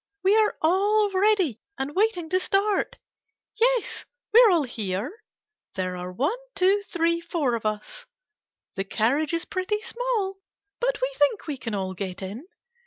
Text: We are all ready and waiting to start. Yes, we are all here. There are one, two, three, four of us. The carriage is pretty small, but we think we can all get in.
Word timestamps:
We 0.23 0.35
are 0.35 0.57
all 0.63 1.11
ready 1.11 1.59
and 1.77 1.95
waiting 1.95 2.27
to 2.29 2.39
start. 2.39 2.97
Yes, 3.55 4.07
we 4.33 4.41
are 4.41 4.49
all 4.49 4.63
here. 4.63 5.21
There 5.75 5.95
are 5.95 6.11
one, 6.11 6.39
two, 6.55 6.81
three, 6.91 7.21
four 7.21 7.53
of 7.53 7.67
us. 7.67 8.07
The 8.73 8.83
carriage 8.83 9.31
is 9.31 9.45
pretty 9.45 9.79
small, 9.83 10.37
but 10.79 10.97
we 10.99 11.13
think 11.19 11.45
we 11.45 11.55
can 11.57 11.75
all 11.75 11.93
get 11.93 12.23
in. 12.23 12.47